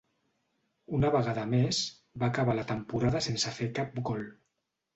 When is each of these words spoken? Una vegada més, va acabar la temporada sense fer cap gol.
Una 0.99 1.11
vegada 1.15 1.43
més, 1.51 1.83
va 2.25 2.31
acabar 2.33 2.57
la 2.63 2.65
temporada 2.73 3.25
sense 3.29 3.55
fer 3.61 3.71
cap 3.79 4.05
gol. 4.13 4.29